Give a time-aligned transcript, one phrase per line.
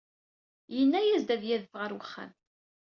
[0.75, 2.31] Yenna-as ad d-yadef ɣer uxxam.